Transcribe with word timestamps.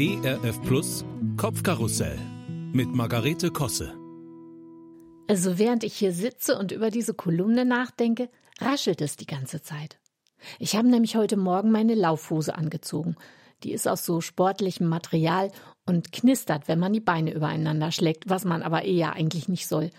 ERF 0.00 0.62
Plus 0.62 1.04
Kopfkarussell 1.36 2.16
mit 2.72 2.86
Margarete 2.94 3.50
Kosse. 3.50 3.98
Also 5.26 5.58
während 5.58 5.82
ich 5.82 5.96
hier 5.96 6.12
sitze 6.12 6.56
und 6.56 6.70
über 6.70 6.90
diese 6.90 7.14
Kolumne 7.14 7.64
nachdenke, 7.64 8.30
raschelt 8.60 9.00
es 9.00 9.16
die 9.16 9.26
ganze 9.26 9.60
Zeit. 9.60 9.98
Ich 10.60 10.76
habe 10.76 10.86
nämlich 10.86 11.16
heute 11.16 11.36
Morgen 11.36 11.72
meine 11.72 11.96
Laufhose 11.96 12.54
angezogen. 12.54 13.16
Die 13.64 13.72
ist 13.72 13.88
aus 13.88 14.06
so 14.06 14.20
sportlichem 14.20 14.86
Material 14.86 15.50
und 15.84 16.12
knistert, 16.12 16.68
wenn 16.68 16.78
man 16.78 16.92
die 16.92 17.00
Beine 17.00 17.34
übereinander 17.34 17.90
schlägt, 17.90 18.30
was 18.30 18.44
man 18.44 18.62
aber 18.62 18.84
eher 18.84 19.14
eigentlich 19.14 19.48
nicht 19.48 19.66
soll. 19.66 19.90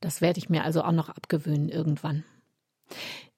Das 0.00 0.20
werde 0.20 0.38
ich 0.38 0.48
mir 0.48 0.64
also 0.64 0.82
auch 0.82 0.90
noch 0.90 1.08
abgewöhnen 1.08 1.68
irgendwann. 1.68 2.24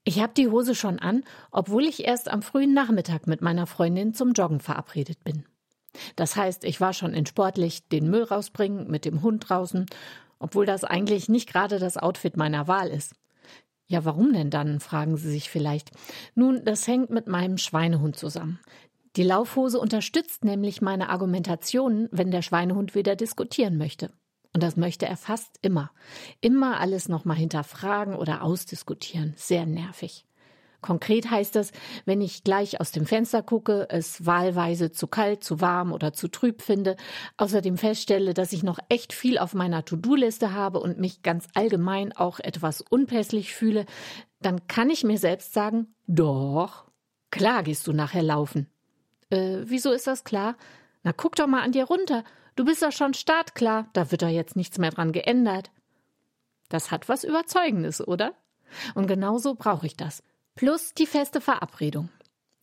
Ich 0.05 0.23
habe 0.23 0.33
die 0.33 0.49
Hose 0.49 0.75
schon 0.75 1.01
an, 1.01 1.23
obwohl 1.51 1.85
ich 1.85 2.07
erst 2.07 2.31
am 2.31 2.41
frühen 2.41 2.73
Nachmittag 2.73 3.27
mit 3.27 3.43
meiner 3.43 3.67
Freundin 3.67 4.15
zum 4.15 4.33
Joggen 4.33 4.61
verabredet 4.61 5.23
bin. 5.23 5.45
Das 6.17 6.37
heißt, 6.37 6.65
ich 6.65 6.80
war 6.80 6.93
schon 6.93 7.15
in 7.15 7.27
sportlich 7.27 7.88
den 7.88 8.11
Müll 8.11 8.25
rausbringen, 8.25 8.91
mit 8.91 9.05
dem 9.05 9.23
Hund 9.23 9.48
draußen, 9.48 9.87
obwohl 10.38 10.66
das 10.66 10.84
eigentlich 10.84 11.29
nicht 11.29 11.48
gerade 11.48 11.79
das 11.79 11.97
Outfit 11.97 12.37
meiner 12.37 12.69
Wahl 12.69 12.88
ist. 12.88 13.15
Ja, 13.87 14.05
warum 14.05 14.33
denn 14.33 14.51
dann, 14.51 14.80
fragen 14.80 15.16
Sie 15.16 15.30
sich 15.30 15.48
vielleicht. 15.48 15.91
Nun, 16.34 16.62
das 16.65 16.87
hängt 16.87 17.11
mit 17.11 17.27
meinem 17.27 17.57
Schweinehund 17.57 18.16
zusammen. 18.16 18.61
Die 19.16 19.23
Laufhose 19.23 19.80
unterstützt 19.80 20.45
nämlich 20.45 20.83
meine 20.83 21.09
Argumentationen, 21.09 22.09
wenn 22.12 22.30
der 22.30 22.43
Schweinehund 22.43 22.95
wieder 22.95 23.16
diskutieren 23.16 23.79
möchte. 23.79 24.12
Und 24.52 24.62
das 24.62 24.77
möchte 24.77 25.07
er 25.07 25.16
fast 25.16 25.59
immer. 25.62 25.91
Immer 26.41 26.80
alles 26.80 27.09
nochmal 27.09 27.37
hinterfragen 27.37 28.15
oder 28.15 28.43
ausdiskutieren. 28.43 29.35
Sehr 29.37 29.66
nervig. 29.66 30.27
Konkret 30.80 31.30
heißt 31.30 31.56
das, 31.56 31.73
wenn 32.05 32.20
ich 32.20 32.45
gleich 32.45 32.80
aus 32.80 32.92
dem 32.92 33.05
Fenster 33.05 33.42
gucke, 33.42 33.88
es 33.91 34.24
wahlweise 34.24 34.92
zu 34.92 35.09
kalt, 35.09 35.42
zu 35.42 35.60
warm 35.60 35.92
oder 35.92 36.12
zu 36.12 36.28
trüb 36.28 36.62
finde, 36.62 36.96
außerdem 37.37 37.77
feststelle, 37.77 38.32
dass 38.32 38.52
ich 38.52 38.62
noch 38.62 38.78
echt 38.88 39.12
viel 39.12 39.38
auf 39.38 39.54
meiner 39.54 39.85
To-Do-Liste 39.85 40.52
habe 40.52 40.79
und 40.79 40.98
mich 40.98 41.23
ganz 41.23 41.48
allgemein 41.54 42.16
auch 42.16 42.38
etwas 42.38 42.80
unpässlich 42.80 43.54
fühle, 43.54 43.87
dann 44.40 44.68
kann 44.68 44.88
ich 44.88 45.02
mir 45.02 45.18
selbst 45.18 45.52
sagen, 45.52 45.95
doch, 46.07 46.85
klar 47.30 47.65
gehst 47.65 47.87
du 47.88 47.92
nachher 47.92 48.23
laufen. 48.23 48.68
Äh, 49.30 49.59
wieso 49.65 49.90
ist 49.90 50.07
das 50.07 50.23
klar? 50.23 50.57
Na, 51.02 51.13
guck 51.13 51.35
doch 51.37 51.46
mal 51.48 51.63
an 51.63 51.73
dir 51.73 51.85
runter. 51.85 52.23
Du 52.54 52.65
bist 52.65 52.82
doch 52.82 52.92
schon 52.92 53.15
startklar. 53.15 53.88
Da 53.92 54.10
wird 54.10 54.23
doch 54.23 54.29
jetzt 54.29 54.57
nichts 54.57 54.79
mehr 54.79 54.90
dran 54.90 55.13
geändert. 55.13 55.70
Das 56.68 56.90
hat 56.90 57.09
was 57.09 57.24
Überzeugendes, 57.24 58.07
oder? 58.07 58.35
Und 58.95 59.07
genauso 59.07 59.54
brauche 59.54 59.87
ich 59.87 59.96
das. 59.96 60.23
Plus 60.59 60.92
die 60.92 61.06
feste 61.06 61.40
Verabredung. 61.40 62.09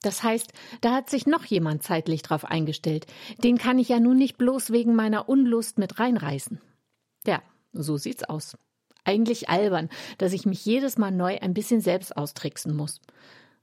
Das 0.02 0.22
heißt, 0.22 0.52
da 0.82 0.94
hat 0.94 1.10
sich 1.10 1.28
noch 1.28 1.46
jemand 1.46 1.82
zeitlich 1.82 2.24
drauf 2.24 2.44
eingestellt. 2.44 3.08
Den 3.42 3.58
kann 3.58 3.80
ich 3.80 3.88
ja 3.88 4.02
nun 4.02 4.18
nicht 4.18 4.38
bloß 4.38 4.72
wegen 4.72 4.96
meiner 4.96 5.30
Unlust 5.30 5.78
mit 5.78 5.98
reinreißen. 5.98 6.60
Ja, 7.26 7.42
so 7.72 7.96
sieht's 7.96 8.26
aus. 8.26 8.58
Eigentlich 9.06 9.48
albern, 9.48 9.88
dass 10.18 10.34
ich 10.34 10.46
mich 10.46 10.66
jedes 10.66 10.98
Mal 10.98 11.12
neu 11.12 11.38
ein 11.40 11.54
bisschen 11.54 11.80
selbst 11.80 12.18
austricksen 12.18 12.76
muss. 12.76 13.00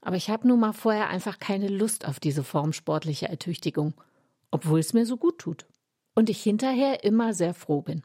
Aber 0.01 0.15
ich 0.15 0.31
habe 0.31 0.47
nun 0.47 0.59
mal 0.59 0.73
vorher 0.73 1.09
einfach 1.09 1.37
keine 1.37 1.67
Lust 1.67 2.07
auf 2.07 2.19
diese 2.19 2.43
Form 2.43 2.73
sportlicher 2.73 3.29
Ertüchtigung, 3.29 3.93
obwohl 4.49 4.79
es 4.79 4.93
mir 4.93 5.05
so 5.05 5.17
gut 5.17 5.37
tut. 5.37 5.67
Und 6.15 6.31
ich 6.31 6.41
hinterher 6.41 7.03
immer 7.03 7.35
sehr 7.35 7.53
froh 7.53 7.83
bin. 7.83 8.01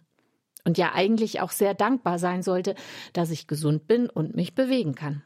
Und 0.64 0.76
ja 0.76 0.92
eigentlich 0.92 1.40
auch 1.40 1.52
sehr 1.52 1.72
dankbar 1.72 2.18
sein 2.18 2.42
sollte, 2.42 2.74
dass 3.14 3.30
ich 3.30 3.46
gesund 3.46 3.86
bin 3.86 4.10
und 4.10 4.36
mich 4.36 4.54
bewegen 4.54 4.94
kann. 4.94 5.22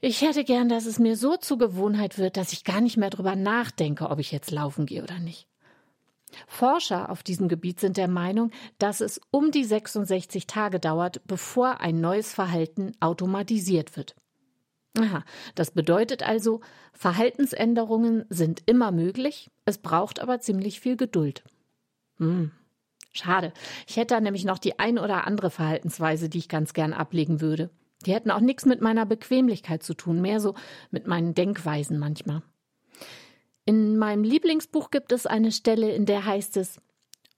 Ich 0.00 0.22
hätte 0.22 0.44
gern, 0.44 0.68
dass 0.68 0.86
es 0.86 1.00
mir 1.00 1.16
so 1.16 1.36
zur 1.36 1.58
Gewohnheit 1.58 2.18
wird, 2.18 2.36
dass 2.36 2.52
ich 2.52 2.62
gar 2.62 2.80
nicht 2.80 2.96
mehr 2.96 3.10
drüber 3.10 3.34
nachdenke, 3.34 4.10
ob 4.10 4.20
ich 4.20 4.30
jetzt 4.30 4.52
laufen 4.52 4.86
gehe 4.86 5.02
oder 5.02 5.18
nicht. 5.18 5.48
Forscher 6.46 7.10
auf 7.10 7.22
diesem 7.22 7.48
Gebiet 7.48 7.80
sind 7.80 7.96
der 7.96 8.06
Meinung, 8.06 8.52
dass 8.78 9.00
es 9.00 9.20
um 9.30 9.50
die 9.50 9.64
66 9.64 10.46
Tage 10.46 10.78
dauert, 10.78 11.22
bevor 11.26 11.80
ein 11.80 12.00
neues 12.00 12.32
Verhalten 12.32 12.92
automatisiert 13.00 13.96
wird. 13.96 14.14
Aha, 14.96 15.24
das 15.54 15.72
bedeutet 15.72 16.22
also, 16.22 16.60
Verhaltensänderungen 16.92 18.24
sind 18.28 18.62
immer 18.66 18.92
möglich, 18.92 19.50
es 19.64 19.78
braucht 19.78 20.20
aber 20.20 20.40
ziemlich 20.40 20.80
viel 20.80 20.96
Geduld. 20.96 21.44
Hm, 22.18 22.52
schade. 23.12 23.52
Ich 23.86 23.96
hätte 23.96 24.14
da 24.14 24.20
nämlich 24.20 24.44
noch 24.44 24.58
die 24.58 24.78
ein 24.78 24.98
oder 24.98 25.26
andere 25.26 25.50
Verhaltensweise, 25.50 26.28
die 26.28 26.38
ich 26.38 26.48
ganz 26.48 26.72
gern 26.72 26.92
ablegen 26.92 27.40
würde. 27.40 27.70
Die 28.06 28.14
hätten 28.14 28.30
auch 28.30 28.40
nichts 28.40 28.64
mit 28.64 28.80
meiner 28.80 29.06
Bequemlichkeit 29.06 29.82
zu 29.82 29.94
tun, 29.94 30.20
mehr 30.20 30.40
so 30.40 30.54
mit 30.90 31.06
meinen 31.06 31.34
Denkweisen 31.34 31.98
manchmal. 31.98 32.42
In 33.64 33.98
meinem 33.98 34.24
Lieblingsbuch 34.24 34.90
gibt 34.90 35.12
es 35.12 35.26
eine 35.26 35.52
Stelle, 35.52 35.92
in 35.92 36.06
der 36.06 36.24
heißt 36.24 36.56
es, 36.56 36.80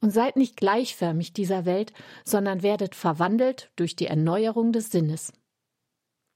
und 0.00 0.10
seid 0.10 0.36
nicht 0.36 0.56
gleichförmig 0.56 1.32
dieser 1.32 1.64
Welt, 1.64 1.92
sondern 2.24 2.62
werdet 2.62 2.94
verwandelt 2.94 3.70
durch 3.76 3.96
die 3.96 4.06
Erneuerung 4.06 4.72
des 4.72 4.90
Sinnes. 4.90 5.32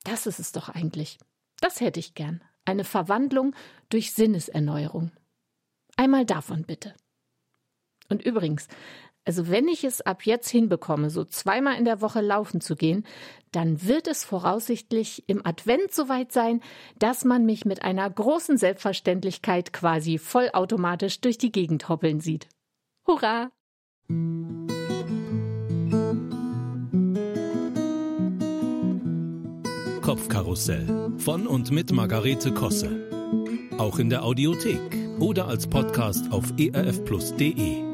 Das 0.05 0.27
ist 0.27 0.39
es 0.39 0.53
doch 0.53 0.69
eigentlich. 0.69 1.19
Das 1.61 1.81
hätte 1.81 2.01
ich 2.01 2.15
gern. 2.15 2.43
Eine 2.67 2.85
Verwandlung 2.85 3.55
durch 3.89 4.13
Sinneserneuerung. 4.13 5.13
Einmal 5.97 6.27
davon 6.27 6.65
bitte. 6.65 6.95
Und 8.09 8.23
übrigens, 8.23 8.69
also 9.25 9.49
wenn 9.49 9.69
ich 9.69 9.85
es 9.85 10.01
ab 10.01 10.27
jetzt 10.27 10.49
hinbekomme, 10.51 11.11
so 11.11 11.25
zweimal 11.25 11.77
in 11.77 11.85
der 11.85 12.01
Woche 12.01 12.21
laufen 12.21 12.61
zu 12.61 12.77
gehen, 12.77 13.07
dann 13.53 13.87
wird 13.87 14.07
es 14.07 14.25
voraussichtlich 14.25 15.25
im 15.29 15.45
Advent 15.47 15.93
soweit 15.93 16.33
sein, 16.33 16.61
dass 16.99 17.25
man 17.25 17.47
mich 17.47 17.65
mit 17.65 17.83
einer 17.83 18.09
großen 18.09 18.59
Selbstverständlichkeit 18.59 19.73
quasi 19.73 20.19
vollautomatisch 20.19 21.21
durch 21.21 21.39
die 21.39 21.53
Gegend 21.53 21.89
hoppeln 21.89 22.21
sieht. 22.21 22.49
Hurra! 23.07 23.51
Kopfkarussell 30.03 31.13
von 31.17 31.47
und 31.47 31.71
mit 31.71 31.93
Margarete 31.93 32.53
Kosse. 32.53 33.09
Auch 33.79 33.99
in 33.99 34.11
der 34.11 34.23
Audiothek 34.23 34.81
oder 35.19 35.49
als 35.49 35.67
Podcast 35.67 36.31
auf 36.31 36.53
erfplus.de. 36.59 37.94